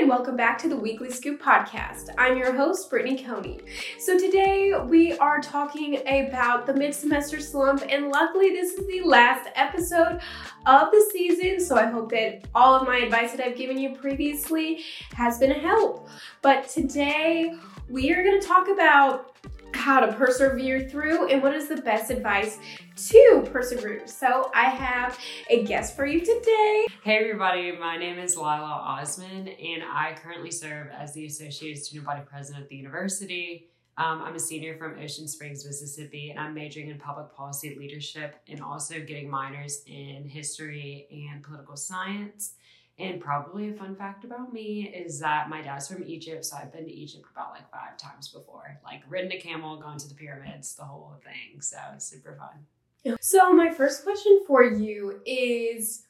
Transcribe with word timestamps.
and 0.00 0.08
welcome 0.08 0.36
back 0.36 0.58
to 0.58 0.68
the 0.68 0.76
Weekly 0.76 1.08
Scoop 1.08 1.40
podcast. 1.40 2.08
I'm 2.18 2.36
your 2.36 2.52
host, 2.52 2.90
Brittany 2.90 3.22
Coney. 3.22 3.60
So 4.00 4.18
today 4.18 4.72
we 4.88 5.12
are 5.18 5.40
talking 5.40 6.02
about 6.08 6.66
the 6.66 6.74
mid-semester 6.74 7.38
slump, 7.38 7.84
and 7.88 8.08
luckily 8.08 8.50
this 8.50 8.72
is 8.72 8.84
the 8.88 9.02
last 9.02 9.48
episode 9.54 10.20
of 10.66 10.90
the 10.90 11.10
season. 11.12 11.60
So 11.60 11.76
I 11.76 11.86
hope 11.86 12.10
that 12.10 12.48
all 12.56 12.74
of 12.74 12.88
my 12.88 12.98
advice 12.98 13.30
that 13.32 13.46
I've 13.46 13.56
given 13.56 13.78
you 13.78 13.94
previously 13.94 14.82
has 15.12 15.38
been 15.38 15.52
a 15.52 15.58
help. 15.60 16.08
But 16.42 16.68
today 16.68 17.54
we 17.88 18.10
are 18.12 18.24
going 18.24 18.40
to 18.40 18.46
talk 18.46 18.68
about 18.68 19.36
how 19.74 20.00
to 20.00 20.12
persevere 20.12 20.88
through 20.88 21.28
and 21.28 21.42
what 21.42 21.52
is 21.52 21.68
the 21.68 21.76
best 21.76 22.10
advice 22.10 22.58
to 22.96 23.46
persevere. 23.52 24.06
So 24.06 24.50
I 24.54 24.70
have 24.70 25.18
a 25.50 25.64
guest 25.64 25.96
for 25.96 26.06
you 26.06 26.20
today. 26.20 26.86
Hey 27.02 27.18
everybody, 27.18 27.72
my 27.72 27.96
name 27.96 28.18
is 28.18 28.36
Lila 28.36 28.82
Osman 29.00 29.48
and 29.48 29.82
I 29.82 30.16
currently 30.22 30.50
serve 30.50 30.88
as 30.96 31.12
the 31.12 31.26
Associate 31.26 31.76
Student 31.76 32.06
Body 32.06 32.22
President 32.24 32.62
at 32.62 32.68
the 32.70 32.76
university. 32.76 33.68
Um, 33.96 34.22
I'm 34.22 34.34
a 34.34 34.40
senior 34.40 34.76
from 34.76 34.98
Ocean 34.98 35.28
Springs, 35.28 35.64
Mississippi, 35.64 36.30
and 36.30 36.38
I'm 36.38 36.54
majoring 36.54 36.88
in 36.88 36.98
public 36.98 37.32
policy 37.34 37.76
leadership 37.78 38.36
and 38.48 38.60
also 38.60 39.00
getting 39.00 39.30
minors 39.30 39.82
in 39.86 40.24
history 40.28 41.06
and 41.30 41.42
political 41.44 41.76
science. 41.76 42.54
And 42.98 43.20
probably 43.20 43.70
a 43.70 43.74
fun 43.74 43.96
fact 43.96 44.24
about 44.24 44.52
me 44.52 44.88
is 44.88 45.18
that 45.18 45.48
my 45.50 45.62
dad's 45.62 45.88
from 45.88 46.04
Egypt, 46.04 46.44
so 46.44 46.56
I've 46.56 46.72
been 46.72 46.84
to 46.84 46.92
Egypt 46.92 47.26
about 47.32 47.50
like 47.50 47.68
five 47.70 47.96
times 47.98 48.28
before. 48.28 48.78
Like 48.84 49.02
ridden 49.08 49.32
a 49.32 49.40
camel, 49.40 49.76
gone 49.78 49.98
to 49.98 50.08
the 50.08 50.14
pyramids, 50.14 50.76
the 50.76 50.84
whole 50.84 51.14
thing. 51.24 51.60
So 51.60 51.76
super 51.98 52.38
fun. 52.38 53.16
So 53.20 53.52
my 53.52 53.70
first 53.70 54.04
question 54.04 54.42
for 54.46 54.62
you 54.62 55.20
is 55.26 56.04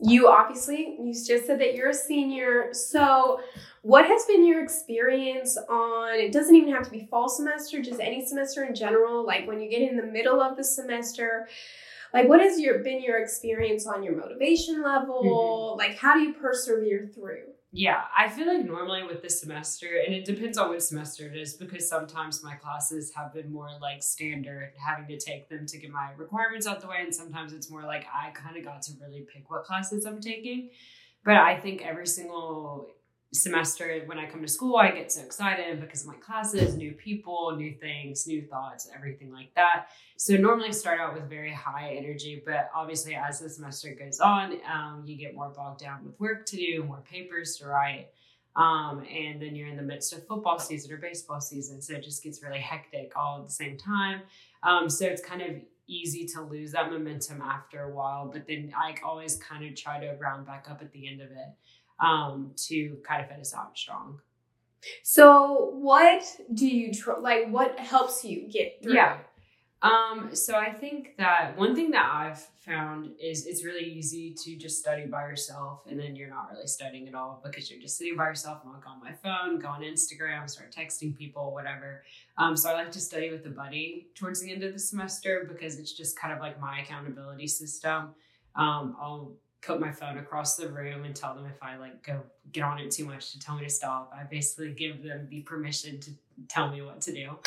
you 0.00 0.28
obviously 0.28 0.96
you 0.98 1.12
just 1.12 1.46
said 1.46 1.60
that 1.60 1.74
you're 1.74 1.90
a 1.90 1.94
senior. 1.94 2.72
So 2.72 3.40
what 3.82 4.06
has 4.06 4.24
been 4.24 4.46
your 4.46 4.62
experience 4.62 5.58
on 5.68 6.14
it 6.14 6.32
doesn't 6.32 6.54
even 6.54 6.72
have 6.72 6.84
to 6.84 6.90
be 6.90 7.06
fall 7.10 7.28
semester, 7.28 7.82
just 7.82 8.00
any 8.00 8.24
semester 8.24 8.64
in 8.64 8.74
general, 8.74 9.24
like 9.24 9.46
when 9.46 9.60
you 9.60 9.68
get 9.68 9.82
in 9.82 9.96
the 9.96 10.02
middle 10.02 10.40
of 10.40 10.56
the 10.56 10.64
semester, 10.64 11.48
like 12.12 12.28
what 12.28 12.40
has 12.40 12.58
your 12.58 12.80
been 12.80 13.02
your 13.02 13.18
experience 13.18 13.86
on 13.86 14.02
your 14.02 14.16
motivation 14.16 14.82
level? 14.82 15.74
Mm-hmm. 15.74 15.78
Like 15.78 15.98
how 15.98 16.14
do 16.14 16.20
you 16.20 16.34
persevere 16.34 17.10
through? 17.14 17.44
Yeah, 17.72 18.02
I 18.16 18.28
feel 18.28 18.48
like 18.48 18.66
normally 18.66 19.04
with 19.04 19.22
this 19.22 19.40
semester, 19.40 19.86
and 20.04 20.12
it 20.12 20.24
depends 20.24 20.58
on 20.58 20.70
which 20.70 20.80
semester 20.80 21.32
it 21.32 21.36
is, 21.36 21.54
because 21.54 21.88
sometimes 21.88 22.42
my 22.42 22.56
classes 22.56 23.12
have 23.14 23.32
been 23.32 23.52
more 23.52 23.68
like 23.80 24.02
standard, 24.02 24.72
having 24.84 25.06
to 25.06 25.16
take 25.24 25.48
them 25.48 25.66
to 25.66 25.78
get 25.78 25.90
my 25.90 26.10
requirements 26.16 26.66
out 26.66 26.80
the 26.80 26.88
way, 26.88 26.96
and 27.00 27.14
sometimes 27.14 27.52
it's 27.52 27.70
more 27.70 27.84
like 27.84 28.06
I 28.12 28.30
kind 28.30 28.56
of 28.56 28.64
got 28.64 28.82
to 28.82 28.92
really 29.00 29.24
pick 29.32 29.48
what 29.48 29.62
classes 29.62 30.04
I'm 30.04 30.20
taking. 30.20 30.70
But 31.24 31.36
I 31.36 31.60
think 31.60 31.82
every 31.82 32.08
single 32.08 32.88
semester 33.32 34.02
when 34.06 34.18
I 34.18 34.26
come 34.26 34.42
to 34.42 34.48
school, 34.48 34.76
I 34.76 34.90
get 34.90 35.12
so 35.12 35.22
excited 35.22 35.80
because 35.80 36.02
of 36.02 36.08
my 36.08 36.16
classes, 36.16 36.74
new 36.74 36.92
people, 36.92 37.54
new 37.56 37.72
things, 37.72 38.26
new 38.26 38.42
thoughts, 38.42 38.88
everything 38.94 39.32
like 39.32 39.54
that. 39.54 39.86
So 40.16 40.36
normally 40.36 40.72
start 40.72 40.98
out 40.98 41.14
with 41.14 41.28
very 41.28 41.52
high 41.52 41.94
energy, 41.96 42.42
but 42.44 42.70
obviously 42.74 43.14
as 43.14 43.38
the 43.38 43.48
semester 43.48 43.94
goes 43.96 44.18
on, 44.18 44.54
um, 44.70 45.04
you 45.06 45.16
get 45.16 45.34
more 45.34 45.48
bogged 45.50 45.80
down 45.80 46.04
with 46.04 46.18
work 46.18 46.44
to 46.46 46.56
do, 46.56 46.82
more 46.82 47.02
papers 47.08 47.56
to 47.56 47.66
write. 47.66 48.08
Um, 48.56 49.04
and 49.08 49.40
then 49.40 49.54
you're 49.54 49.68
in 49.68 49.76
the 49.76 49.82
midst 49.82 50.12
of 50.12 50.26
football 50.26 50.58
season 50.58 50.92
or 50.92 50.96
baseball 50.96 51.40
season. 51.40 51.80
So 51.80 51.94
it 51.94 52.02
just 52.02 52.24
gets 52.24 52.42
really 52.42 52.58
hectic 52.58 53.12
all 53.16 53.38
at 53.38 53.46
the 53.46 53.52
same 53.52 53.78
time. 53.78 54.22
Um, 54.64 54.90
so 54.90 55.06
it's 55.06 55.22
kind 55.22 55.40
of 55.40 55.50
easy 55.86 56.26
to 56.26 56.42
lose 56.42 56.72
that 56.72 56.90
momentum 56.90 57.42
after 57.42 57.84
a 57.84 57.94
while, 57.94 58.28
but 58.32 58.46
then 58.48 58.72
I 58.76 58.94
always 59.04 59.36
kind 59.36 59.64
of 59.64 59.76
try 59.76 60.00
to 60.00 60.16
round 60.20 60.46
back 60.46 60.66
up 60.68 60.82
at 60.82 60.92
the 60.92 61.08
end 61.08 61.20
of 61.20 61.30
it 61.30 61.48
um, 62.00 62.52
to 62.68 62.98
kind 63.06 63.22
of 63.22 63.28
finish 63.28 63.52
out 63.54 63.76
strong. 63.76 64.20
So, 65.02 65.72
what 65.74 66.24
do 66.54 66.66
you 66.66 66.92
tr- 66.92 67.20
like? 67.20 67.48
What 67.50 67.78
helps 67.78 68.24
you 68.24 68.48
get 68.48 68.82
through? 68.82 68.94
Yeah. 68.94 69.18
Um, 69.82 70.34
so 70.34 70.56
I 70.56 70.72
think 70.72 71.16
that 71.16 71.56
one 71.56 71.74
thing 71.74 71.90
that 71.92 72.04
I've 72.12 72.38
found 72.66 73.12
is 73.18 73.46
it's 73.46 73.64
really 73.64 73.84
easy 73.84 74.34
to 74.44 74.56
just 74.56 74.78
study 74.78 75.06
by 75.06 75.22
yourself 75.22 75.80
and 75.88 75.98
then 75.98 76.14
you're 76.14 76.28
not 76.28 76.50
really 76.52 76.66
studying 76.66 77.08
at 77.08 77.14
all 77.14 77.40
because 77.42 77.70
you're 77.70 77.80
just 77.80 77.96
sitting 77.96 78.14
by 78.14 78.26
yourself 78.26 78.58
and 78.62 78.74
like 78.74 78.86
on 78.86 79.00
my 79.00 79.12
phone, 79.12 79.58
go 79.58 79.68
on 79.68 79.80
Instagram, 79.80 80.48
start 80.50 80.74
texting 80.74 81.16
people, 81.16 81.54
whatever. 81.54 82.02
Um, 82.36 82.58
so 82.58 82.68
I 82.68 82.74
like 82.74 82.92
to 82.92 83.00
study 83.00 83.30
with 83.30 83.46
a 83.46 83.50
buddy 83.50 84.08
towards 84.14 84.42
the 84.42 84.52
end 84.52 84.64
of 84.64 84.74
the 84.74 84.78
semester 84.78 85.46
because 85.48 85.78
it's 85.78 85.92
just 85.92 86.18
kind 86.18 86.34
of 86.34 86.40
like 86.40 86.60
my 86.60 86.80
accountability 86.80 87.46
system. 87.46 88.10
Um, 88.56 88.96
I'll 89.00 89.32
put 89.62 89.80
my 89.80 89.92
phone 89.92 90.18
across 90.18 90.56
the 90.56 90.68
room 90.68 91.04
and 91.04 91.14
tell 91.14 91.34
them 91.34 91.46
if 91.46 91.62
I 91.62 91.76
like 91.76 92.02
go 92.02 92.22
get 92.52 92.64
on 92.64 92.78
it 92.78 92.90
too 92.90 93.04
much 93.04 93.32
to 93.32 93.38
tell 93.38 93.56
me 93.56 93.64
to 93.64 93.70
stop. 93.70 94.12
I 94.18 94.24
basically 94.24 94.72
give 94.72 95.02
them 95.02 95.26
the 95.30 95.42
permission 95.42 96.00
to 96.00 96.10
tell 96.48 96.70
me 96.70 96.82
what 96.82 97.00
to 97.02 97.12
do. 97.12 97.38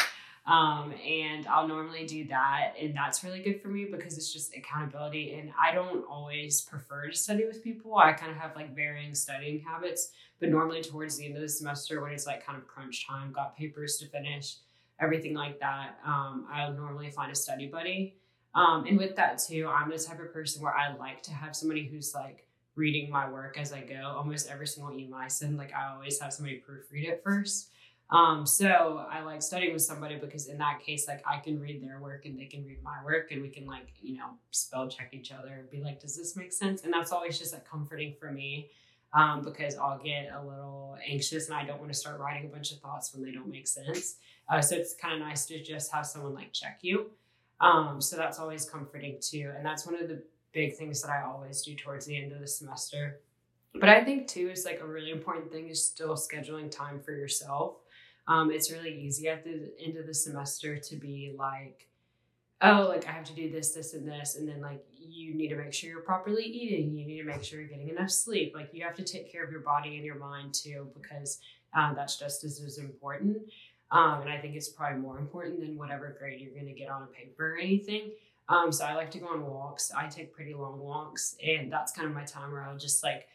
Um, 0.46 0.94
and 0.94 1.47
I'll 1.47 1.68
normally 1.68 2.06
do 2.06 2.28
that. 2.28 2.74
And 2.79 2.96
that's 2.96 3.24
really 3.24 3.41
good 3.41 3.62
for 3.62 3.69
me 3.69 3.85
because 3.90 4.18
it's 4.18 4.31
just 4.31 4.56
accountability. 4.56 5.35
And 5.35 5.51
I 5.59 5.74
don't 5.74 6.03
always 6.06 6.62
prefer 6.62 7.07
to 7.07 7.16
study 7.16 7.46
with 7.46 7.63
people. 7.63 7.96
I 7.97 8.12
kind 8.12 8.31
of 8.31 8.38
have 8.38 8.56
like 8.56 8.75
varying 8.75 9.16
studying 9.16 9.62
habits. 9.62 10.12
But 10.40 10.50
normally, 10.50 10.81
towards 10.81 11.18
the 11.18 11.25
end 11.25 11.35
of 11.35 11.41
the 11.41 11.47
semester, 11.47 12.01
when 12.01 12.12
it's 12.12 12.28
like 12.28 12.45
kind 12.45 12.57
of 12.57 12.68
crunch 12.68 13.07
time, 13.07 13.31
got 13.31 13.57
papers 13.57 13.95
to 13.97 14.07
finish, 14.07 14.57
everything 15.00 15.34
like 15.34 15.59
that, 15.62 15.97
um, 16.06 16.45
I'll 16.51 16.74
normally 16.74 17.09
find 17.09 17.31
a 17.31 17.35
study 17.35 17.68
buddy 17.68 18.18
um, 18.55 18.85
and 18.85 18.97
with 18.97 19.15
that 19.15 19.39
too, 19.39 19.67
I'm 19.67 19.89
the 19.89 19.97
type 19.97 20.19
of 20.19 20.31
person 20.31 20.61
where 20.61 20.75
I 20.75 20.95
like 20.95 21.23
to 21.23 21.31
have 21.31 21.55
somebody 21.55 21.85
who's 21.85 22.13
like 22.13 22.47
reading 22.75 23.09
my 23.09 23.29
work 23.29 23.57
as 23.57 23.73
I 23.73 23.81
go. 23.81 24.13
Almost 24.15 24.49
every 24.49 24.67
single 24.67 24.93
email 24.93 25.15
I 25.15 25.27
send, 25.27 25.57
like 25.57 25.73
I 25.73 25.93
always 25.93 26.19
have 26.19 26.33
somebody 26.33 26.61
proofread 26.67 27.07
it 27.07 27.21
first. 27.23 27.69
Um, 28.09 28.45
so 28.45 29.05
I 29.09 29.21
like 29.21 29.41
studying 29.41 29.73
with 29.73 29.81
somebody 29.81 30.17
because 30.17 30.47
in 30.47 30.59
that 30.59 30.81
case, 30.81 31.07
like 31.07 31.23
I 31.27 31.39
can 31.39 31.59
read 31.59 31.81
their 31.81 31.99
work 31.99 32.25
and 32.25 32.37
they 32.37 32.45
can 32.45 32.63
read 32.63 32.83
my 32.83 33.03
work 33.03 33.31
and 33.31 33.41
we 33.41 33.49
can 33.49 33.65
like, 33.65 33.87
you 34.01 34.17
know, 34.17 34.31
spell 34.51 34.87
check 34.87 35.09
each 35.13 35.31
other 35.31 35.49
and 35.49 35.69
be 35.71 35.81
like, 35.81 35.99
does 35.99 36.15
this 36.15 36.35
make 36.35 36.53
sense? 36.53 36.83
And 36.83 36.93
that's 36.93 37.11
always 37.11 37.39
just 37.39 37.53
like 37.53 37.67
comforting 37.67 38.13
for 38.19 38.31
me. 38.31 38.69
Um, 39.15 39.43
because 39.43 39.75
I'll 39.77 39.99
get 39.99 40.31
a 40.33 40.43
little 40.43 40.97
anxious 41.07 41.47
and 41.47 41.55
I 41.55 41.65
don't 41.65 41.79
want 41.79 41.93
to 41.93 41.97
start 41.97 42.19
writing 42.19 42.49
a 42.49 42.51
bunch 42.51 42.71
of 42.71 42.79
thoughts 42.79 43.13
when 43.13 43.23
they 43.23 43.31
don't 43.31 43.47
make 43.47 43.67
sense. 43.67 44.15
Uh, 44.49 44.59
so 44.59 44.75
it's 44.75 44.93
kind 44.95 45.13
of 45.13 45.19
nice 45.19 45.45
to 45.45 45.63
just 45.63 45.91
have 45.91 46.05
someone 46.05 46.33
like 46.33 46.51
check 46.51 46.79
you. 46.81 47.11
Um, 47.63 48.01
so 48.01 48.18
that's 48.18 48.40
always 48.40 48.69
comforting 48.69 49.18
too. 49.22 49.51
And 49.56 49.66
that's 49.66 49.85
one 49.85 49.96
of 49.96 50.09
the 50.09 50.22
big 50.51 50.75
things 50.75 51.01
that 51.01 51.09
I 51.09 51.24
always 51.24 51.62
do 51.62 51.74
towards 51.75 52.06
the 52.06 52.22
end 52.22 52.34
of 52.34 52.41
the 52.41 52.47
semester. 52.47 53.22
But 53.74 53.90
I 53.90 54.03
think 54.03 54.28
too 54.28 54.50
is 54.50 54.66
like 54.66 54.81
a 54.81 54.85
really 54.85 55.12
important 55.12 55.51
thing 55.51 55.69
is 55.69 55.84
still 55.84 56.16
scheduling 56.16 56.69
time 56.69 57.00
for 57.00 57.13
yourself. 57.13 57.78
Um, 58.28 58.51
it's 58.51 58.69
really 58.72 58.94
easy 58.94 59.29
at 59.29 59.44
the 59.44 59.72
end 59.84 59.97
of 59.97 60.06
the 60.06 60.13
semester 60.13 60.78
to 60.78 60.96
be 60.97 61.34
like, 61.38 61.88
oh, 62.62 62.85
like 62.90 63.07
I 63.07 63.12
have 63.12 63.25
to 63.25 63.34
do 63.34 63.50
this, 63.50 63.72
this, 63.72 63.94
and 63.94 64.07
this. 64.07 64.35
And 64.35 64.47
then 64.47 64.62
like 64.62 64.84
you 65.00 65.34
need 65.34 65.50
to 65.50 65.56
make 65.56 65.74
sure 65.74 65.90
you're 65.90 66.01
properly 66.01 66.44
eating. 66.44 66.95
You 66.97 67.06
need 67.06 67.22
to 67.22 67.28
make 67.28 67.44
sure 67.44 67.59
you're 67.59 67.69
getting 67.69 67.90
enough 67.90 68.12
sleep. 68.12 68.53
Like 68.53 68.69
you 68.74 68.84
have 68.84 68.95
to 68.95 69.03
take 69.03 69.31
care 69.31 69.44
of 69.44 69.51
your 69.51 69.62
body 69.62 69.95
and 69.95 70.06
your 70.06 70.19
mind 70.19 70.53
too, 70.53 70.90
because 70.94 71.40
uh, 71.74 71.94
that's 71.94 72.19
just 72.19 72.44
as, 72.44 72.62
as 72.62 72.78
important. 72.78 73.38
Um, 73.93 74.21
and 74.21 74.29
I 74.31 74.39
think 74.39 74.55
it's 74.55 74.69
probably 74.69 74.99
more 74.99 75.19
important 75.19 75.59
than 75.59 75.77
whatever 75.77 76.15
grade 76.19 76.41
you're 76.41 76.53
going 76.53 76.65
to 76.65 76.73
get 76.73 76.89
on 76.89 77.03
a 77.03 77.05
paper 77.05 77.53
or 77.53 77.57
anything. 77.57 78.11
Um, 78.49 78.71
so 78.71 78.85
I 78.85 78.95
like 78.95 79.11
to 79.11 79.19
go 79.19 79.27
on 79.27 79.45
walks. 79.45 79.91
I 79.95 80.07
take 80.07 80.33
pretty 80.33 80.55
long 80.55 80.79
walks, 80.79 81.35
and 81.45 81.71
that's 81.71 81.91
kind 81.91 82.07
of 82.07 82.13
my 82.13 82.23
time 82.23 82.51
where 82.51 82.63
I'll 82.63 82.77
just 82.77 83.03
like 83.03 83.27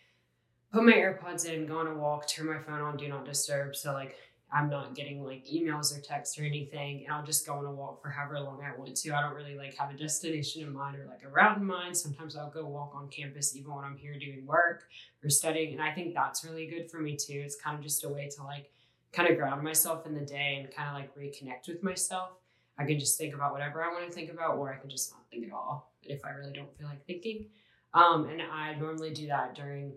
put 0.73 0.85
my 0.85 0.93
AirPods 0.93 1.47
in, 1.47 1.67
go 1.67 1.79
on 1.79 1.87
a 1.87 1.95
walk, 1.95 2.27
turn 2.27 2.47
my 2.47 2.59
phone 2.59 2.81
on, 2.81 2.97
do 2.97 3.09
not 3.09 3.25
disturb. 3.25 3.77
So 3.77 3.93
like 3.93 4.17
I'm 4.53 4.69
not 4.69 4.97
getting 4.97 5.25
like 5.25 5.47
emails 5.47 5.97
or 5.97 6.01
texts 6.01 6.39
or 6.39 6.43
anything, 6.43 7.05
and 7.05 7.15
I'll 7.15 7.25
just 7.25 7.47
go 7.47 7.55
on 7.55 7.65
a 7.65 7.71
walk 7.71 8.03
for 8.03 8.11
however 8.11 8.41
long 8.41 8.61
I 8.61 8.77
want 8.77 8.97
to. 8.97 9.15
I 9.15 9.23
don't 9.23 9.35
really 9.35 9.57
like 9.57 9.77
have 9.77 9.91
a 9.91 9.97
destination 9.97 10.63
in 10.63 10.73
mind 10.73 10.97
or 10.97 11.07
like 11.07 11.23
a 11.25 11.29
route 11.29 11.57
in 11.57 11.65
mind. 11.65 11.97
Sometimes 11.97 12.35
I'll 12.35 12.51
go 12.51 12.67
walk 12.67 12.95
on 12.97 13.09
campus 13.09 13.55
even 13.57 13.73
when 13.73 13.85
I'm 13.85 13.97
here 13.97 14.19
doing 14.19 14.45
work 14.45 14.89
or 15.23 15.31
studying, 15.31 15.73
and 15.73 15.81
I 15.81 15.93
think 15.93 16.15
that's 16.15 16.45
really 16.45 16.67
good 16.67 16.91
for 16.91 16.99
me 16.99 17.17
too. 17.17 17.41
It's 17.45 17.57
kind 17.57 17.79
of 17.79 17.83
just 17.85 18.05
a 18.05 18.09
way 18.09 18.29
to 18.37 18.43
like 18.43 18.71
kind 19.13 19.29
of 19.29 19.37
ground 19.37 19.63
myself 19.63 20.07
in 20.07 20.15
the 20.15 20.25
day 20.25 20.59
and 20.61 20.75
kind 20.75 20.89
of 20.89 20.95
like 20.95 21.15
reconnect 21.17 21.69
with 21.69 21.83
myself. 21.83 22.31
I 22.79 22.85
can 22.85 22.99
just 22.99 23.19
think 23.19 23.35
about 23.35 23.53
whatever 23.53 23.83
I 23.83 23.89
want 23.89 24.07
to 24.07 24.13
think 24.13 24.31
about, 24.31 24.57
or 24.57 24.73
I 24.73 24.77
can 24.77 24.89
just 24.89 25.13
not 25.13 25.23
think 25.31 25.47
at 25.47 25.53
all 25.53 25.93
if 26.03 26.25
I 26.25 26.31
really 26.31 26.53
don't 26.53 26.77
feel 26.79 26.87
like 26.87 27.05
thinking. 27.07 27.47
Um, 27.95 28.29
and 28.29 28.41
I 28.43 28.75
normally 28.75 29.13
do 29.13 29.27
that 29.29 29.55
during 29.55 29.93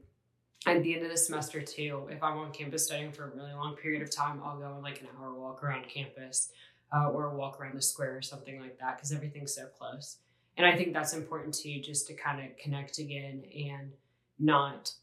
at 0.65 0.81
the 0.83 0.95
end 0.95 1.03
of 1.03 1.11
the 1.11 1.17
semester 1.17 1.61
too. 1.61 2.07
If 2.09 2.23
I'm 2.23 2.37
on 2.37 2.51
campus 2.51 2.85
studying 2.85 3.11
for 3.11 3.25
a 3.25 3.35
really 3.35 3.53
long 3.53 3.75
period 3.75 4.01
of 4.01 4.09
time, 4.09 4.41
I'll 4.43 4.57
go 4.57 4.65
on 4.65 4.81
like 4.81 5.01
an 5.01 5.07
hour 5.19 5.33
walk 5.33 5.63
around 5.63 5.87
campus 5.87 6.51
uh, 6.95 7.09
or 7.09 7.29
walk 7.35 7.59
around 7.59 7.75
the 7.75 7.81
square 7.81 8.17
or 8.17 8.21
something 8.21 8.59
like 8.59 8.79
that 8.79 8.97
because 8.97 9.11
everything's 9.11 9.53
so 9.53 9.65
close. 9.77 10.17
And 10.57 10.65
I 10.65 10.75
think 10.75 10.93
that's 10.93 11.13
important 11.13 11.53
too, 11.53 11.79
just 11.81 12.07
to 12.07 12.13
kind 12.13 12.39
of 12.39 12.57
connect 12.57 12.99
again 12.99 13.43
and 13.69 13.91
not 14.39 14.93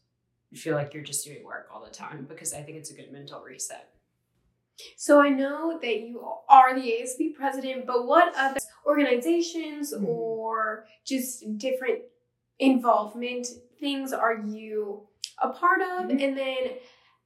feel 0.53 0.75
like 0.75 0.93
you're 0.93 1.03
just 1.03 1.25
doing 1.25 1.43
work 1.43 1.67
all 1.73 1.83
the 1.83 1.91
time 1.91 2.25
because 2.27 2.53
I 2.53 2.61
think 2.61 2.77
it's 2.77 2.91
a 2.91 2.93
good 2.93 3.11
mental 3.11 3.41
reset. 3.41 3.89
So 4.97 5.21
I 5.21 5.29
know 5.29 5.79
that 5.81 6.01
you 6.01 6.23
are 6.47 6.73
the 6.73 6.81
ASB 6.81 7.35
president, 7.35 7.85
but 7.85 8.05
what 8.05 8.33
other 8.35 8.59
organizations 8.85 9.93
mm-hmm. 9.93 10.05
or 10.05 10.85
just 11.05 11.57
different 11.57 11.99
involvement 12.59 13.47
things 13.79 14.11
are 14.11 14.37
you 14.37 15.07
a 15.41 15.49
part 15.49 15.81
of? 15.81 16.09
Mm-hmm. 16.09 16.19
And 16.19 16.37
then 16.37 16.57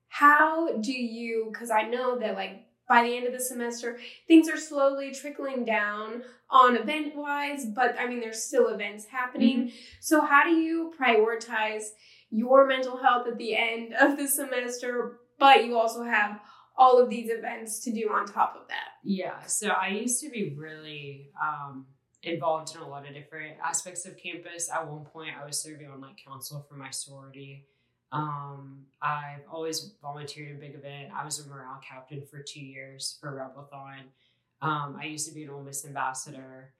how 0.08 0.78
do 0.78 0.92
you, 0.92 1.50
because 1.52 1.72
I 1.72 1.84
know 1.84 2.20
that 2.20 2.36
like 2.36 2.66
by 2.88 3.04
the 3.04 3.16
end 3.16 3.26
of 3.26 3.34
the 3.34 3.40
semester, 3.40 3.98
things 4.28 4.50
are 4.50 4.58
slowly 4.58 5.12
trickling 5.12 5.66
down 5.66 6.24
on 6.50 6.76
event 6.76 7.16
wise, 7.16 7.66
but 7.66 7.96
I 7.98 8.08
mean, 8.08 8.20
there's 8.20 8.44
still 8.44 8.68
events 8.68 9.06
happening. 9.06 9.60
Mm-hmm. 9.60 9.76
So, 10.02 10.22
how 10.22 10.44
do 10.44 10.52
you 10.52 10.94
prioritize 11.00 11.86
your 12.30 12.68
mental 12.68 12.98
health 12.98 13.28
at 13.28 13.38
the 13.38 13.56
end 13.56 13.94
of 13.94 14.18
the 14.18 14.28
semester, 14.28 15.20
but 15.40 15.66
you 15.66 15.78
also 15.78 16.04
have 16.04 16.40
all 16.75 17.02
of 17.02 17.10
these 17.10 17.30
events 17.30 17.80
to 17.81 17.92
do 17.92 18.10
on 18.12 18.25
top 18.25 18.56
of 18.60 18.68
that? 18.70 18.98
Yeah. 19.04 19.44
So, 19.46 19.70
I 19.70 19.90
used 19.90 20.22
to 20.22 20.30
be 20.30 20.54
really, 20.56 21.30
um, 21.42 21.86
involved 22.24 22.74
in 22.75 22.81
a 22.81 22.88
lot 22.88 23.08
of 23.08 23.14
different 23.14 23.58
aspects 23.64 24.06
of 24.06 24.18
campus. 24.18 24.70
At 24.72 24.88
one 24.88 25.04
point, 25.04 25.31
I 25.40 25.46
was 25.46 25.60
serving 25.60 25.90
on 25.90 26.02
like 26.02 26.18
council 26.25 26.66
for 26.68 26.75
my 26.75 26.90
sorority. 26.90 27.66
Um, 28.12 28.86
I've 29.02 29.42
always 29.52 29.94
volunteered 30.02 30.52
in 30.52 30.60
big 30.60 30.75
event. 30.75 31.12
I 31.16 31.25
was 31.25 31.40
a 31.40 31.50
morale 31.50 31.81
captain 31.88 32.24
for 32.30 32.42
two 32.42 32.62
years 32.62 33.18
for 33.20 33.31
Rebelthon. 33.31 34.04
Um, 34.62 34.98
I 35.00 35.06
used 35.06 35.28
to 35.28 35.34
be 35.34 35.44
an 35.44 35.50
Ole 35.50 35.64
Miss 35.64 35.84
ambassador. 35.86 36.74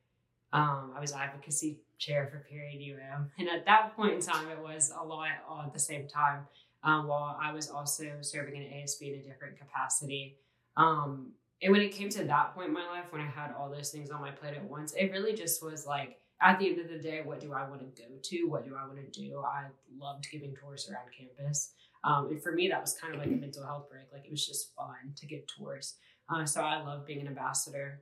Um, 0.54 0.94
I 0.96 1.02
was 1.02 1.12
advocacy 1.12 1.80
chair 1.98 2.30
for 2.32 2.46
Period 2.48 2.80
UM, 2.96 3.32
and 3.40 3.50
at 3.50 3.66
that 3.66 3.96
point 3.96 4.14
in 4.14 4.22
time, 4.22 4.48
it 4.50 4.60
was 4.62 4.94
a 4.98 5.04
lot 5.04 5.30
all 5.50 5.64
at 5.64 5.74
the 5.74 5.80
same 5.80 6.08
time. 6.08 6.46
Um, 6.84 7.08
while 7.08 7.38
I 7.42 7.54
was 7.54 7.70
also 7.70 8.06
serving 8.22 8.56
in 8.56 8.64
ASB 8.64 9.14
in 9.14 9.20
a 9.20 9.24
different 9.24 9.58
capacity. 9.58 10.38
Um, 10.76 11.32
and 11.62 11.72
when 11.72 11.82
it 11.82 11.94
came 11.94 12.10
to 12.10 12.26
that 12.26 12.54
point 12.54 12.68
in 12.68 12.74
my 12.74 12.86
life, 12.88 13.06
when 13.12 13.22
I 13.22 13.28
had 13.28 13.54
all 13.58 13.70
those 13.70 13.90
things 13.90 14.10
on 14.10 14.20
my 14.20 14.32
plate 14.32 14.56
at 14.56 14.64
once, 14.64 14.94
it 14.94 15.12
really 15.12 15.34
just 15.34 15.64
was 15.64 15.86
like 15.86 16.20
at 16.42 16.60
the 16.60 16.68
end 16.68 16.80
of 16.80 16.90
the 16.90 16.98
day, 16.98 17.22
what 17.24 17.40
do 17.40 17.54
I 17.54 17.68
want 17.70 17.82
to 17.82 18.02
go 18.02 18.10
to? 18.22 18.44
What 18.46 18.66
do 18.66 18.76
I 18.76 18.86
want 18.86 18.98
to 18.98 19.20
do? 19.20 19.42
I 19.46 19.68
loved 19.98 20.28
giving 20.30 20.54
tours 20.56 20.90
around 20.90 21.06
campus. 21.18 21.74
Um, 22.04 22.28
and 22.32 22.44
for 22.44 22.52
me, 22.52 22.68
that 22.68 22.82
was 22.82 22.94
kind 22.94 23.14
of 23.14 23.20
like 23.20 23.30
a 23.30 23.36
mental 23.36 23.66
health 23.66 23.90
break. 23.90 24.08
Like 24.12 24.26
it 24.26 24.32
was 24.32 24.46
just 24.46 24.76
fun 24.76 25.14
to 25.16 25.26
give 25.26 25.42
tours. 25.48 25.96
Uh, 26.30 26.46
so 26.46 26.62
I 26.62 26.82
love 26.84 27.06
being 27.06 27.22
an 27.22 27.28
ambassador 27.28 28.02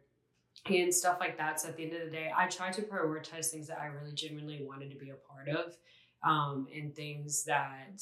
and 0.66 0.94
stuff 0.94 1.18
like 1.20 1.38
that. 1.38 1.60
So 1.60 1.70
at 1.70 1.78
the 1.78 1.84
end 1.84 1.94
of 1.94 2.06
the 2.06 2.12
day, 2.12 2.32
I 2.36 2.48
try 2.48 2.72
to 2.72 2.82
prioritize 2.82 3.48
things 3.48 3.68
that 3.68 3.80
I 3.80 3.86
really 3.88 4.14
genuinely 4.14 4.64
wanted 4.64 4.90
to 4.92 4.98
be 4.98 5.12
a 5.12 5.16
part 5.16 5.50
of 5.50 5.78
um, 6.24 6.68
and 6.76 6.96
things 6.96 7.44
that 7.46 8.02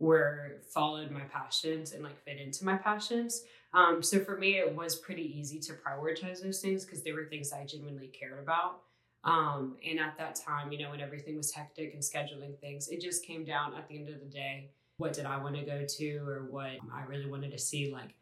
were 0.00 0.56
followed 0.74 1.10
my 1.10 1.20
passions 1.20 1.92
and 1.92 2.02
like 2.02 2.18
fit 2.24 2.38
into 2.38 2.64
my 2.64 2.76
passions. 2.76 3.44
Um, 3.72 4.02
so 4.02 4.18
for 4.18 4.36
me, 4.36 4.56
it 4.56 4.74
was 4.74 4.96
pretty 4.96 5.38
easy 5.38 5.60
to 5.60 5.74
prioritize 5.74 6.42
those 6.42 6.60
things 6.60 6.84
because 6.84 7.02
they 7.02 7.12
were 7.12 7.26
things 7.26 7.52
I 7.52 7.64
genuinely 7.64 8.08
cared 8.08 8.40
about. 8.42 8.80
Um, 9.22 9.76
and 9.88 10.00
at 10.00 10.16
that 10.16 10.34
time, 10.34 10.72
you 10.72 10.78
know, 10.78 10.90
when 10.90 11.00
everything 11.00 11.36
was 11.36 11.52
hectic 11.52 11.92
and 11.92 12.02
scheduling 12.02 12.58
things, 12.58 12.88
it 12.88 13.00
just 13.00 13.24
came 13.24 13.44
down 13.44 13.74
at 13.74 13.86
the 13.86 13.96
end 13.96 14.08
of 14.08 14.18
the 14.18 14.26
day 14.26 14.70
what 14.96 15.12
did 15.12 15.26
I 15.26 15.36
want 15.38 15.56
to 15.56 15.62
go 15.62 15.84
to 15.86 16.16
or 16.26 16.46
what 16.50 16.72
I 16.92 17.04
really 17.06 17.28
wanted 17.28 17.52
to 17.52 17.58
see 17.58 17.92
like 17.92 18.14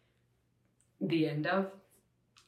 the 1.01 1.29
end 1.29 1.47
of. 1.47 1.73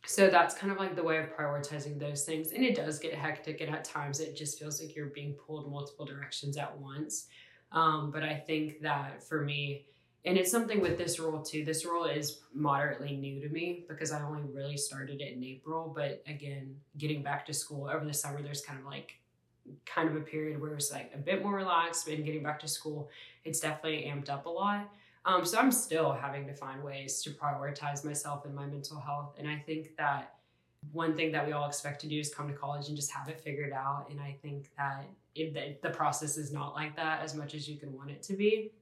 So 0.06 0.28
that's 0.28 0.54
kind 0.54 0.72
of 0.72 0.78
like 0.78 0.96
the 0.96 1.02
way 1.02 1.18
of 1.18 1.36
prioritizing 1.36 1.98
those 1.98 2.24
things. 2.24 2.52
And 2.52 2.64
it 2.64 2.74
does 2.74 2.98
get 2.98 3.14
hectic, 3.14 3.60
and 3.60 3.74
at 3.74 3.84
times 3.84 4.18
it 4.18 4.34
just 4.34 4.58
feels 4.58 4.80
like 4.80 4.96
you're 4.96 5.06
being 5.06 5.34
pulled 5.34 5.70
multiple 5.70 6.06
directions 6.06 6.56
at 6.56 6.76
once. 6.78 7.26
Um, 7.72 8.10
but 8.10 8.22
I 8.22 8.34
think 8.34 8.80
that 8.82 9.22
for 9.22 9.42
me, 9.42 9.86
and 10.24 10.36
it's 10.36 10.50
something 10.50 10.80
with 10.80 10.98
this 10.98 11.18
role 11.18 11.40
too. 11.40 11.64
This 11.64 11.86
role 11.86 12.04
is 12.04 12.40
moderately 12.52 13.16
new 13.16 13.40
to 13.40 13.48
me 13.48 13.86
because 13.88 14.12
I 14.12 14.22
only 14.22 14.42
really 14.52 14.76
started 14.76 15.20
it 15.20 15.32
in 15.32 15.42
April. 15.42 15.92
But 15.94 16.22
again, 16.26 16.76
getting 16.98 17.22
back 17.22 17.46
to 17.46 17.54
school 17.54 17.88
over 17.88 18.04
the 18.04 18.12
summer, 18.12 18.42
there's 18.42 18.60
kind 18.60 18.78
of 18.78 18.84
like 18.84 19.14
kind 19.86 20.08
of 20.08 20.16
a 20.16 20.20
period 20.20 20.60
where 20.60 20.74
it's 20.74 20.92
like 20.92 21.10
a 21.14 21.18
bit 21.18 21.42
more 21.42 21.54
relaxed. 21.54 22.06
And 22.08 22.24
getting 22.24 22.42
back 22.42 22.60
to 22.60 22.68
school, 22.68 23.08
it's 23.44 23.60
definitely 23.60 24.10
amped 24.10 24.28
up 24.28 24.44
a 24.44 24.50
lot. 24.50 24.90
Um, 25.24 25.44
so 25.44 25.58
I'm 25.58 25.72
still 25.72 26.12
having 26.12 26.46
to 26.46 26.54
find 26.54 26.82
ways 26.82 27.22
to 27.22 27.30
prioritize 27.30 28.04
myself 28.04 28.44
and 28.44 28.54
my 28.54 28.66
mental 28.66 28.98
health. 28.98 29.34
And 29.38 29.48
I 29.48 29.58
think 29.66 29.96
that 29.96 30.34
one 30.92 31.14
thing 31.14 31.32
that 31.32 31.46
we 31.46 31.52
all 31.52 31.68
expect 31.68 32.00
to 32.02 32.08
do 32.08 32.18
is 32.18 32.34
come 32.34 32.48
to 32.48 32.54
college 32.54 32.88
and 32.88 32.96
just 32.96 33.10
have 33.12 33.28
it 33.28 33.40
figured 33.40 33.72
out. 33.72 34.06
And 34.10 34.20
I 34.20 34.36
think 34.42 34.70
that 34.76 35.06
if 35.34 35.54
the, 35.54 35.76
the 35.82 35.90
process 35.90 36.36
is 36.36 36.52
not 36.52 36.74
like 36.74 36.96
that 36.96 37.22
as 37.22 37.34
much 37.34 37.54
as 37.54 37.68
you 37.68 37.76
can 37.76 37.92
want 37.94 38.10
it 38.10 38.22
to 38.22 38.34
be 38.34 38.72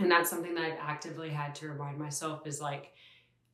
and 0.00 0.10
that's 0.10 0.30
something 0.30 0.54
that 0.54 0.64
I've 0.64 0.78
actively 0.80 1.28
had 1.28 1.54
to 1.56 1.68
remind 1.68 1.98
myself 1.98 2.46
is 2.46 2.60
like 2.60 2.92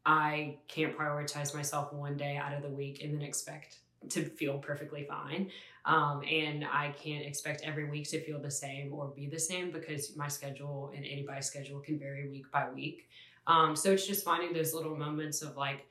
I 0.04 0.58
can't 0.69 0.96
prioritize 0.96 1.52
myself 1.52 1.93
one 1.93 2.16
day 2.16 2.37
out 2.37 2.52
of 2.52 2.62
the 2.62 2.69
week 2.69 3.02
and 3.02 3.12
then 3.12 3.22
expect 3.22 3.81
to 4.10 4.25
feel 4.25 4.58
perfectly 4.58 5.04
fine. 5.04 5.50
Um, 5.84 6.22
and 6.22 6.64
I 6.64 6.94
can't 7.02 7.25
expect 7.26 7.62
every 7.64 7.90
week 7.90 8.08
to 8.10 8.20
feel 8.20 8.40
the 8.40 8.50
same 8.50 8.93
or 8.93 9.08
be 9.08 9.26
the 9.26 9.38
same 9.38 9.72
because 9.72 10.16
my 10.16 10.28
schedule 10.28 10.93
and 10.94 11.04
anybody's 11.04 11.46
schedule 11.46 11.81
can 11.81 11.98
vary 11.98 12.28
week 12.28 12.50
by 12.52 12.70
week. 12.70 13.08
Um, 13.48 13.75
so 13.75 13.93
it's 13.93 14.06
just 14.06 14.25
finding 14.25 14.52
those 14.52 14.75
little 14.75 14.96
moments 14.96 15.43
of 15.43 15.56
like 15.56 15.87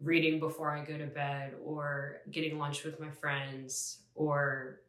reading 0.00 0.38
before 0.38 0.70
I 0.70 0.84
go 0.84 0.96
to 0.96 1.06
bed 1.06 1.54
or 1.64 2.20
getting 2.30 2.58
lunch 2.58 2.84
with 2.84 3.00
my 3.00 3.10
friends 3.10 3.98
or 4.14 4.80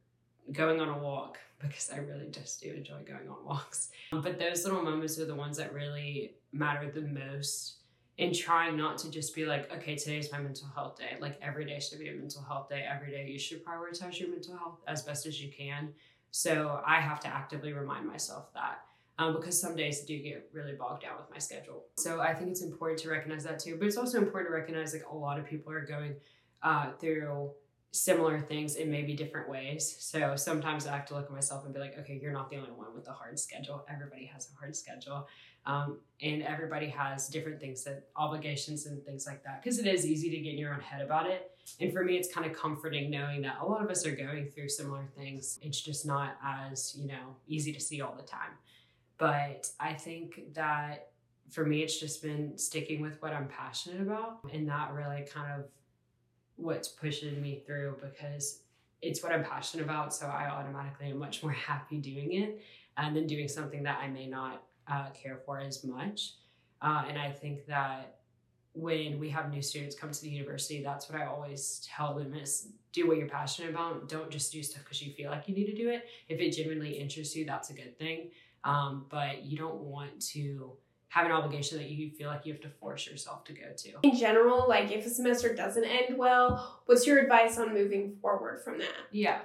going 0.52 0.80
on 0.80 0.90
a 0.90 0.98
walk 0.98 1.38
because 1.62 1.90
I 1.94 1.98
really 1.98 2.28
just 2.28 2.62
do 2.62 2.72
enjoy 2.74 3.02
going 3.06 3.30
on 3.30 3.46
walks. 3.46 3.90
But 4.12 4.40
those 4.40 4.64
little 4.64 4.82
moments 4.82 5.20
are 5.20 5.26
the 5.26 5.36
ones 5.36 5.58
that 5.58 5.74
really 5.74 6.36
matter 6.52 6.90
the 6.90 7.02
most 7.02 7.76
in 8.18 8.34
trying 8.34 8.76
not 8.76 8.98
to 8.98 9.10
just 9.10 9.34
be 9.34 9.46
like, 9.46 9.72
okay, 9.74 9.96
today's 9.96 10.32
my 10.32 10.40
mental 10.40 10.68
health 10.76 10.98
day. 10.98 11.16
Like 11.22 11.40
every 11.42 11.66
day 11.66 11.80
should 11.80 12.00
be 12.00 12.10
a 12.10 12.14
mental 12.14 12.44
health 12.44 12.70
day. 12.70 12.86
Every 12.90 13.12
day 13.12 13.28
you 13.30 13.40
should 13.40 13.64
prioritize 13.66 14.20
your 14.20 14.30
mental 14.30 14.58
health 14.58 14.80
as 14.88 15.04
best 15.04 15.26
as 15.26 15.42
you 15.42 15.50
can. 15.52 15.90
So 16.32 16.82
I 16.86 17.00
have 17.00 17.20
to 17.22 17.28
actively 17.28 17.74
remind 17.74 18.06
myself 18.06 18.54
that. 18.54 18.82
Um, 19.18 19.36
because 19.36 19.60
some 19.60 19.76
days 19.76 20.02
do 20.02 20.18
get 20.18 20.50
really 20.54 20.74
bogged 20.74 21.02
down 21.02 21.18
with 21.18 21.30
my 21.30 21.40
schedule. 21.40 21.84
So 21.98 22.22
I 22.22 22.34
think 22.34 22.52
it's 22.52 22.62
important 22.62 23.00
to 23.02 23.10
recognize 23.10 23.44
that 23.44 23.60
too. 23.60 23.76
But 23.78 23.88
it's 23.88 23.98
also 23.98 24.18
important 24.18 24.52
to 24.52 24.56
recognize 24.56 24.94
like 24.94 25.06
a 25.12 25.16
lot 25.16 25.38
of 25.38 25.46
people 25.46 25.74
are 25.74 25.86
going 25.86 26.16
uh, 26.64 26.92
through 27.02 27.52
similar 27.92 28.40
things 28.40 28.76
in 28.76 28.92
maybe 28.92 29.16
different 29.16 29.50
ways. 29.50 29.96
So 30.00 30.36
sometimes 30.36 30.86
I 30.86 30.96
have 30.96 31.06
to 31.08 31.16
look 31.16 31.26
at 31.26 31.32
myself 31.32 31.66
and 31.66 31.74
be 31.74 31.80
like, 31.80 31.98
okay, 32.00 32.20
you're 32.22 32.32
not 32.32 32.50
the 32.50 32.58
only 32.58 32.72
one 32.72 32.94
with 32.94 33.08
a 33.08 33.12
hard 33.12 33.40
schedule. 33.40 33.84
Everybody 33.92 34.26
has 34.26 34.50
a 34.54 34.60
hard 34.60 34.76
schedule. 34.76 35.28
Um, 35.66 36.00
and 36.22 36.44
everybody 36.44 36.88
has 36.90 37.28
different 37.28 37.60
things 37.60 37.84
that 37.84 38.08
obligations 38.16 38.86
and 38.86 39.04
things 39.04 39.26
like 39.26 39.44
that. 39.44 39.64
Because 39.64 39.80
it 39.80 39.88
is 39.88 40.06
easy 40.06 40.30
to 40.30 40.38
get 40.38 40.54
in 40.54 40.60
your 40.60 40.74
own 40.74 40.82
head 40.82 41.02
about 41.02 41.28
it. 41.28 41.52
And 41.80 41.92
for 41.92 42.04
me, 42.04 42.16
it's 42.16 42.32
kind 42.34 42.46
of 42.46 42.58
comforting 42.58 43.10
knowing 43.10 43.42
that 43.42 43.58
a 43.62 43.66
lot 43.66 43.84
of 43.84 43.90
us 43.90 44.06
are 44.06 44.16
going 44.16 44.50
through 44.50 44.70
similar 44.70 45.06
things. 45.18 45.60
It's 45.62 45.82
just 45.82 46.06
not 46.06 46.38
as, 46.44 46.96
you 46.98 47.08
know, 47.08 47.36
easy 47.48 47.74
to 47.74 47.80
see 47.80 48.02
all 48.02 48.16
the 48.16 48.24
time. 48.24 48.52
But 49.18 49.68
I 49.80 49.94
think 49.94 50.54
that 50.54 51.12
for 51.50 51.66
me, 51.66 51.82
it's 51.82 52.00
just 52.00 52.22
been 52.22 52.58
sticking 52.58 53.02
with 53.02 53.22
what 53.22 53.34
I'm 53.34 53.48
passionate 53.48 54.02
about 54.02 54.40
and 54.54 54.68
that 54.70 54.94
really 54.94 55.24
kind 55.24 55.52
of 55.60 55.66
what's 56.60 56.88
pushing 56.88 57.42
me 57.42 57.64
through 57.66 57.98
because 58.02 58.62
it's 59.02 59.24
what 59.24 59.32
I'm 59.32 59.44
passionate 59.44 59.84
about. 59.84 60.14
So 60.14 60.28
I 60.28 60.50
automatically 60.50 61.08
am 61.08 61.20
much 61.20 61.42
more 61.42 61.52
happy 61.68 61.98
doing 61.98 62.34
it 62.34 62.62
and 62.98 63.16
then 63.16 63.28
doing 63.28 63.48
something 63.48 63.84
that 63.84 64.00
I 64.02 64.08
may 64.08 64.28
not 64.28 64.64
uh, 64.88 65.10
care 65.12 65.40
for 65.46 65.60
as 65.60 65.84
much. 65.84 66.34
Uh, 66.82 67.04
and 67.08 67.18
I 67.18 67.32
think 67.32 67.66
that 67.68 68.20
when 68.74 69.20
we 69.20 69.30
have 69.30 69.52
new 69.52 69.62
students 69.62 69.96
come 69.96 70.12
to 70.12 70.22
the 70.22 70.30
university, 70.30 70.84
that's 70.84 71.10
what 71.10 71.20
I 71.20 71.26
always 71.26 71.86
tell 71.86 72.14
them 72.14 72.34
is 72.34 72.70
do 72.92 73.08
what 73.08 73.18
you're 73.18 73.28
passionate 73.28 73.72
about. 73.72 74.08
Don't 74.08 74.30
just 74.30 74.52
do 74.52 74.64
stuff 74.64 74.84
because 74.84 75.02
you 75.02 75.14
feel 75.14 75.32
like 75.32 75.48
you 75.48 75.56
need 75.56 75.66
to 75.66 75.76
do 75.76 75.90
it. 75.90 76.06
If 76.28 76.40
it 76.40 76.52
genuinely 76.52 76.92
interests 76.92 77.36
you, 77.36 77.46
that's 77.46 77.70
a 77.70 77.74
good 77.74 77.98
thing. 77.98 78.30
Um, 78.64 79.06
but 79.10 79.44
you 79.44 79.58
don't 79.58 79.80
want 79.82 80.22
to 80.34 80.74
have 81.10 81.26
an 81.26 81.32
obligation 81.32 81.78
that 81.80 81.90
you 81.90 82.12
feel 82.12 82.30
like 82.30 82.46
you 82.46 82.54
have 82.54 82.62
to 82.62 82.70
force 82.70 83.08
yourself 83.08 83.44
to 83.44 83.54
go 83.54 83.66
to. 83.76 83.90
In 84.04 84.16
general, 84.16 84.66
like 84.68 84.92
if 84.92 85.06
a 85.06 85.10
semester 85.10 85.54
doesn't 85.56 85.84
end 85.84 86.18
well, 86.18 86.82
what's 86.86 87.06
your 87.06 87.20
advice 87.20 87.58
on 87.58 87.74
moving 87.74 88.16
forward 88.22 88.64
from 88.64 88.78
that? 88.78 88.94
Yeah. 89.12 89.40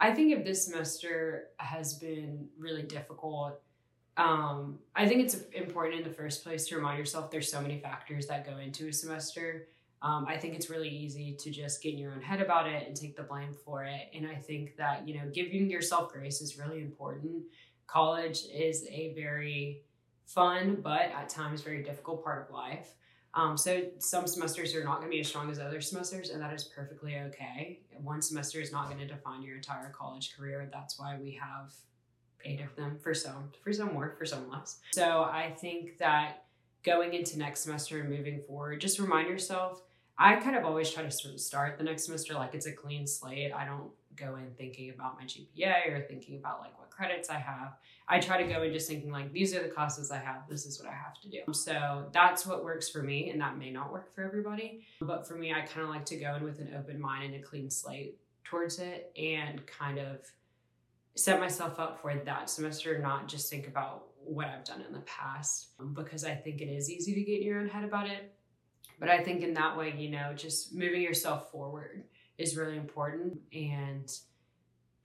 I 0.00 0.12
think 0.12 0.36
if 0.36 0.44
this 0.44 0.64
semester 0.64 1.50
has 1.58 1.94
been 1.94 2.48
really 2.58 2.82
difficult, 2.82 3.60
um, 4.16 4.78
I 4.94 5.06
think 5.06 5.22
it's 5.22 5.36
important 5.52 6.00
in 6.00 6.04
the 6.04 6.14
first 6.14 6.42
place 6.42 6.66
to 6.68 6.76
remind 6.76 6.98
yourself 6.98 7.30
there's 7.30 7.50
so 7.50 7.60
many 7.60 7.78
factors 7.78 8.26
that 8.26 8.44
go 8.44 8.58
into 8.58 8.88
a 8.88 8.92
semester. 8.92 9.68
Um, 10.02 10.26
I 10.28 10.36
think 10.36 10.54
it's 10.54 10.68
really 10.68 10.88
easy 10.88 11.34
to 11.38 11.50
just 11.50 11.82
get 11.82 11.94
in 11.94 11.98
your 11.98 12.12
own 12.12 12.20
head 12.22 12.40
about 12.40 12.66
it 12.66 12.86
and 12.86 12.94
take 12.96 13.16
the 13.16 13.22
blame 13.22 13.54
for 13.64 13.84
it. 13.84 14.10
And 14.14 14.26
I 14.26 14.34
think 14.34 14.76
that, 14.76 15.08
you 15.08 15.14
know, 15.14 15.30
giving 15.32 15.70
yourself 15.70 16.12
grace 16.12 16.40
is 16.40 16.58
really 16.58 16.82
important. 16.82 17.44
College 17.86 18.40
is 18.52 18.86
a 18.90 19.14
very 19.14 19.82
fun, 20.26 20.78
but 20.82 21.02
at 21.02 21.28
times 21.28 21.62
very 21.62 21.82
difficult 21.82 22.24
part 22.24 22.46
of 22.46 22.54
life. 22.54 22.94
Um, 23.34 23.56
so 23.56 23.82
some 23.98 24.26
semesters 24.26 24.74
are 24.76 24.84
not 24.84 24.98
going 24.98 25.10
to 25.10 25.14
be 25.14 25.20
as 25.20 25.28
strong 25.28 25.50
as 25.50 25.58
other 25.58 25.80
semesters, 25.80 26.30
and 26.30 26.40
that 26.40 26.52
is 26.52 26.64
perfectly 26.64 27.16
okay. 27.18 27.80
One 28.00 28.22
semester 28.22 28.60
is 28.60 28.70
not 28.70 28.86
going 28.86 28.98
to 28.98 29.06
define 29.06 29.42
your 29.42 29.56
entire 29.56 29.90
college 29.90 30.36
career. 30.36 30.68
That's 30.72 30.98
why 30.98 31.18
we 31.20 31.32
have 31.32 31.72
eight 32.44 32.60
of 32.60 32.74
them 32.76 32.98
for 33.02 33.12
some, 33.12 33.50
for 33.62 33.72
some 33.72 33.92
more, 33.92 34.14
for 34.16 34.24
some 34.24 34.48
less. 34.50 34.78
So 34.92 35.22
I 35.22 35.52
think 35.58 35.98
that 35.98 36.44
going 36.84 37.14
into 37.14 37.38
next 37.38 37.60
semester 37.62 38.00
and 38.00 38.08
moving 38.08 38.40
forward, 38.46 38.80
just 38.80 39.00
remind 39.00 39.28
yourself. 39.28 39.82
I 40.16 40.36
kind 40.36 40.54
of 40.54 40.64
always 40.64 40.90
try 40.90 41.02
to 41.02 41.10
sort 41.10 41.34
of 41.34 41.40
start 41.40 41.76
the 41.76 41.82
next 41.82 42.04
semester 42.04 42.34
like 42.34 42.54
it's 42.54 42.66
a 42.66 42.72
clean 42.72 43.04
slate. 43.06 43.52
I 43.52 43.64
don't 43.64 43.90
go 44.14 44.36
in 44.36 44.52
thinking 44.56 44.90
about 44.90 45.18
my 45.18 45.24
GPA 45.24 45.90
or 45.90 46.00
thinking 46.02 46.36
about 46.36 46.60
like 46.60 46.78
credits 46.94 47.30
I 47.30 47.38
have. 47.38 47.74
I 48.06 48.20
try 48.20 48.42
to 48.42 48.52
go 48.52 48.62
in 48.62 48.72
just 48.72 48.88
thinking 48.88 49.10
like 49.10 49.32
these 49.32 49.54
are 49.54 49.62
the 49.62 49.68
classes 49.68 50.10
I 50.10 50.18
have. 50.18 50.42
This 50.48 50.66
is 50.66 50.80
what 50.80 50.88
I 50.88 50.94
have 50.94 51.20
to 51.22 51.28
do. 51.28 51.52
So 51.52 52.06
that's 52.12 52.46
what 52.46 52.64
works 52.64 52.88
for 52.88 53.02
me, 53.02 53.30
and 53.30 53.40
that 53.40 53.58
may 53.58 53.70
not 53.70 53.92
work 53.92 54.14
for 54.14 54.22
everybody. 54.22 54.86
But 55.00 55.26
for 55.26 55.34
me, 55.34 55.52
I 55.52 55.62
kind 55.62 55.82
of 55.82 55.88
like 55.88 56.04
to 56.06 56.16
go 56.16 56.34
in 56.36 56.44
with 56.44 56.60
an 56.60 56.74
open 56.78 57.00
mind 57.00 57.34
and 57.34 57.42
a 57.42 57.46
clean 57.46 57.70
slate 57.70 58.18
towards 58.44 58.78
it, 58.78 59.10
and 59.16 59.66
kind 59.66 59.98
of 59.98 60.18
set 61.16 61.40
myself 61.40 61.78
up 61.78 62.02
for 62.02 62.14
that 62.14 62.50
semester, 62.50 62.98
not 62.98 63.28
just 63.28 63.48
think 63.48 63.66
about 63.66 64.06
what 64.22 64.48
I've 64.48 64.64
done 64.64 64.82
in 64.86 64.92
the 64.92 65.00
past, 65.00 65.68
because 65.94 66.24
I 66.24 66.34
think 66.34 66.60
it 66.60 66.68
is 66.68 66.90
easy 66.90 67.14
to 67.14 67.22
get 67.22 67.40
in 67.40 67.46
your 67.46 67.60
own 67.60 67.68
head 67.68 67.84
about 67.84 68.08
it. 68.08 68.34
But 68.98 69.08
I 69.08 69.22
think 69.22 69.42
in 69.42 69.54
that 69.54 69.76
way, 69.76 69.94
you 69.96 70.10
know, 70.10 70.32
just 70.34 70.74
moving 70.74 71.02
yourself 71.02 71.50
forward 71.50 72.04
is 72.38 72.56
really 72.56 72.76
important 72.76 73.38
and 73.52 74.10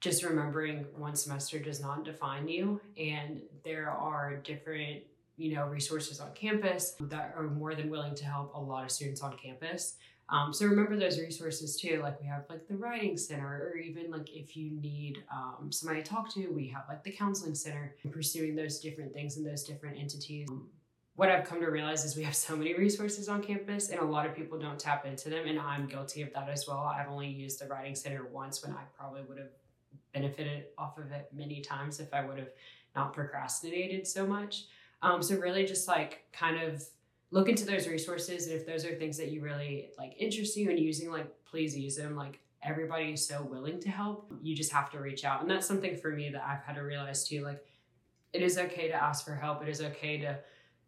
just 0.00 0.24
remembering 0.24 0.86
one 0.96 1.14
semester 1.14 1.58
does 1.58 1.80
not 1.80 2.04
define 2.04 2.48
you. 2.48 2.80
And 2.96 3.42
there 3.64 3.90
are 3.90 4.36
different 4.36 5.02
you 5.40 5.54
know 5.54 5.66
resources 5.66 6.20
on 6.20 6.32
campus 6.34 6.96
that 7.00 7.32
are 7.34 7.44
more 7.44 7.74
than 7.74 7.88
willing 7.88 8.14
to 8.14 8.24
help 8.26 8.54
a 8.54 8.60
lot 8.60 8.84
of 8.84 8.90
students 8.90 9.22
on 9.22 9.36
campus. 9.38 9.94
Um, 10.28 10.52
so 10.52 10.66
remember 10.66 10.96
those 10.96 11.18
resources 11.18 11.80
too 11.80 12.00
like 12.02 12.20
we 12.20 12.26
have 12.28 12.44
like 12.48 12.68
the 12.68 12.76
writing 12.76 13.16
center 13.16 13.72
or 13.72 13.76
even 13.78 14.10
like 14.12 14.30
if 14.30 14.56
you 14.56 14.70
need 14.70 15.24
um, 15.32 15.72
somebody 15.72 16.02
to 16.02 16.08
talk 16.08 16.32
to 16.34 16.46
we 16.48 16.68
have 16.68 16.84
like 16.88 17.02
the 17.02 17.10
counseling 17.10 17.56
center 17.56 17.96
pursuing 18.12 18.54
those 18.54 18.78
different 18.78 19.12
things 19.12 19.38
and 19.38 19.46
those 19.46 19.64
different 19.64 19.98
entities. 19.98 20.48
What 21.16 21.30
I've 21.30 21.44
come 21.44 21.60
to 21.60 21.66
realize 21.66 22.04
is 22.04 22.16
we 22.16 22.22
have 22.22 22.36
so 22.36 22.54
many 22.54 22.74
resources 22.74 23.28
on 23.28 23.42
campus 23.42 23.88
and 23.88 23.98
a 23.98 24.04
lot 24.04 24.24
of 24.26 24.36
people 24.36 24.58
don't 24.58 24.78
tap 24.78 25.04
into 25.04 25.30
them 25.30 25.46
and 25.46 25.58
I'm 25.58 25.86
guilty 25.86 26.22
of 26.22 26.32
that 26.34 26.48
as 26.48 26.68
well. 26.68 26.78
I've 26.78 27.08
only 27.08 27.28
used 27.28 27.60
the 27.60 27.66
writing 27.66 27.94
center 27.94 28.24
once 28.30 28.62
when 28.62 28.72
I 28.72 28.82
probably 28.96 29.22
would 29.22 29.38
have 29.38 29.50
benefited 30.12 30.66
off 30.76 30.98
of 30.98 31.10
it 31.12 31.28
many 31.32 31.60
times 31.60 32.00
if 32.00 32.12
I 32.12 32.24
would 32.24 32.38
have 32.38 32.50
not 32.94 33.12
procrastinated 33.12 34.06
so 34.06 34.26
much. 34.26 34.64
Um, 35.02 35.22
so 35.22 35.36
really 35.36 35.64
just 35.64 35.88
like 35.88 36.24
kind 36.32 36.60
of 36.60 36.82
look 37.30 37.48
into 37.48 37.64
those 37.64 37.86
resources 37.86 38.46
and 38.46 38.56
if 38.56 38.66
those 38.66 38.84
are 38.84 38.94
things 38.94 39.16
that 39.18 39.30
you 39.30 39.40
really 39.40 39.90
like 39.96 40.14
interest 40.18 40.56
you 40.56 40.68
and 40.70 40.78
using 40.78 41.10
like 41.10 41.26
please 41.44 41.76
use 41.76 41.96
them. 41.96 42.16
Like 42.16 42.40
everybody 42.62 43.12
is 43.12 43.26
so 43.26 43.42
willing 43.42 43.80
to 43.80 43.88
help. 43.88 44.32
You 44.42 44.54
just 44.54 44.72
have 44.72 44.90
to 44.90 45.00
reach 45.00 45.24
out. 45.24 45.40
And 45.40 45.50
that's 45.50 45.66
something 45.66 45.96
for 45.96 46.10
me 46.10 46.30
that 46.30 46.42
i've 46.44 46.62
had 46.64 46.74
to 46.74 46.82
realize 46.82 47.26
too 47.26 47.42
like 47.44 47.64
it 48.32 48.42
is 48.42 48.58
okay 48.58 48.88
to 48.88 48.94
ask 48.94 49.24
for 49.24 49.34
help. 49.34 49.62
It 49.62 49.68
is 49.68 49.80
okay 49.80 50.18
to 50.18 50.38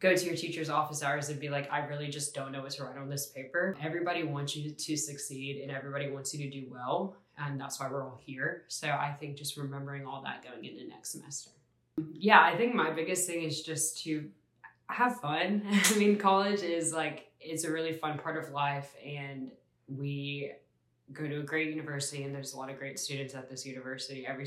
go 0.00 0.14
to 0.14 0.26
your 0.26 0.36
teacher's 0.36 0.68
office 0.68 1.02
hours 1.02 1.28
and 1.28 1.38
be 1.38 1.48
like 1.48 1.70
i 1.72 1.78
really 1.86 2.08
just 2.08 2.34
don't 2.34 2.50
know 2.50 2.62
what 2.62 2.72
to 2.72 2.84
write 2.84 2.98
on 2.98 3.08
this 3.08 3.26
paper. 3.26 3.76
Everybody 3.80 4.24
wants 4.24 4.56
you 4.56 4.70
to 4.70 4.96
succeed 4.96 5.62
and 5.62 5.70
everybody 5.70 6.10
wants 6.10 6.34
you 6.34 6.44
to 6.44 6.60
do 6.60 6.66
well 6.70 7.16
and 7.38 7.60
that's 7.60 7.80
why 7.80 7.88
we're 7.90 8.04
all 8.04 8.20
here. 8.24 8.64
So 8.68 8.88
I 8.88 9.14
think 9.18 9.36
just 9.36 9.56
remembering 9.56 10.06
all 10.06 10.22
that 10.22 10.44
going 10.44 10.64
into 10.64 10.88
next 10.88 11.12
semester. 11.12 11.50
Yeah, 12.12 12.42
I 12.42 12.56
think 12.56 12.74
my 12.74 12.90
biggest 12.90 13.26
thing 13.26 13.42
is 13.42 13.62
just 13.62 14.02
to 14.04 14.28
have 14.86 15.20
fun. 15.20 15.62
I 15.70 15.98
mean, 15.98 16.18
college 16.18 16.62
is 16.62 16.92
like 16.92 17.30
it's 17.40 17.64
a 17.64 17.72
really 17.72 17.92
fun 17.92 18.18
part 18.18 18.36
of 18.36 18.52
life 18.52 18.94
and 19.04 19.50
we 19.88 20.52
go 21.12 21.26
to 21.26 21.40
a 21.40 21.42
great 21.42 21.68
university 21.68 22.22
and 22.22 22.34
there's 22.34 22.54
a 22.54 22.56
lot 22.56 22.70
of 22.70 22.78
great 22.78 22.98
students 22.98 23.34
at 23.34 23.50
this 23.50 23.66
university. 23.66 24.26
Every 24.26 24.46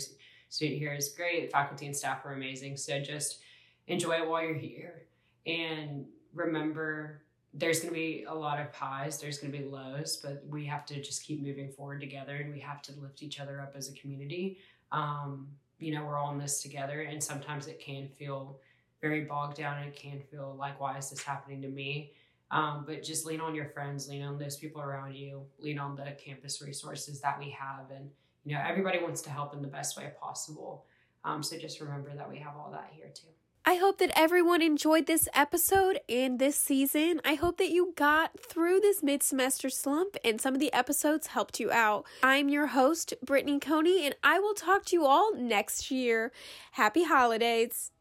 student 0.49 0.79
here 0.79 0.93
is 0.93 1.09
great, 1.09 1.51
faculty 1.51 1.85
and 1.85 1.95
staff 1.95 2.25
are 2.25 2.33
amazing. 2.33 2.77
So 2.77 2.99
just 2.99 3.39
enjoy 3.87 4.13
it 4.13 4.27
while 4.27 4.41
you're 4.41 4.55
here 4.55 5.03
and 5.45 6.05
remember 6.33 7.21
there's 7.57 7.79
going 7.79 7.93
to 7.93 7.95
be 7.95 8.25
a 8.27 8.33
lot 8.33 8.59
of 8.59 8.73
highs, 8.73 9.19
there's 9.19 9.37
going 9.37 9.51
to 9.51 9.57
be 9.57 9.63
lows, 9.63 10.17
but 10.17 10.43
we 10.47 10.65
have 10.65 10.85
to 10.87 11.01
just 11.01 11.23
keep 11.23 11.41
moving 11.41 11.69
forward 11.69 12.01
together 12.01 12.35
and 12.35 12.53
we 12.53 12.59
have 12.59 12.81
to 12.83 12.91
lift 12.99 13.23
each 13.23 13.39
other 13.39 13.61
up 13.61 13.73
as 13.77 13.89
a 13.89 13.93
community. 13.93 14.57
Um, 14.91 15.47
you 15.79 15.93
know, 15.93 16.03
we're 16.05 16.17
all 16.17 16.31
in 16.31 16.37
this 16.37 16.61
together, 16.61 17.01
and 17.01 17.23
sometimes 17.23 17.67
it 17.67 17.79
can 17.79 18.07
feel 18.07 18.59
very 19.01 19.21
bogged 19.21 19.57
down 19.57 19.77
and 19.77 19.87
it 19.87 19.95
can 19.95 20.19
feel 20.19 20.55
like, 20.57 20.79
why 20.79 20.97
is 20.97 21.09
this 21.09 21.21
happening 21.21 21.61
to 21.61 21.67
me? 21.67 22.11
Um, 22.51 22.83
but 22.87 23.03
just 23.03 23.25
lean 23.25 23.41
on 23.41 23.55
your 23.55 23.65
friends, 23.65 24.07
lean 24.07 24.23
on 24.23 24.37
those 24.37 24.57
people 24.57 24.81
around 24.81 25.15
you, 25.15 25.43
lean 25.59 25.79
on 25.79 25.95
the 25.95 26.15
campus 26.17 26.61
resources 26.61 27.19
that 27.21 27.39
we 27.39 27.49
have. 27.51 27.91
And, 27.95 28.09
you 28.45 28.55
know, 28.55 28.63
everybody 28.65 28.99
wants 28.99 29.21
to 29.23 29.29
help 29.29 29.53
in 29.53 29.61
the 29.61 29.67
best 29.67 29.97
way 29.97 30.11
possible. 30.19 30.85
Um, 31.23 31.41
so 31.41 31.57
just 31.57 31.81
remember 31.81 32.13
that 32.15 32.29
we 32.29 32.37
have 32.37 32.55
all 32.55 32.69
that 32.71 32.89
here 32.91 33.09
too. 33.13 33.27
I 33.67 33.75
hope 33.75 33.97
that 33.97 34.11
everyone 34.15 34.61
enjoyed 34.61 35.07
this 35.07 35.27
episode 35.33 35.99
and 36.07 36.37
this 36.37 36.55
season. 36.55 37.19
I 37.25 37.33
hope 37.33 37.57
that 37.57 37.71
you 37.71 37.93
got 37.95 38.39
through 38.39 38.79
this 38.79 39.01
mid 39.01 39.23
semester 39.23 39.71
slump 39.71 40.15
and 40.23 40.39
some 40.39 40.53
of 40.53 40.59
the 40.59 40.71
episodes 40.71 41.27
helped 41.27 41.59
you 41.59 41.71
out. 41.71 42.05
I'm 42.21 42.47
your 42.47 42.67
host, 42.67 43.15
Brittany 43.25 43.57
Coney, 43.59 44.05
and 44.05 44.15
I 44.23 44.37
will 44.37 44.53
talk 44.53 44.85
to 44.85 44.95
you 44.95 45.07
all 45.07 45.33
next 45.35 45.89
year. 45.89 46.31
Happy 46.73 47.05
holidays. 47.05 47.91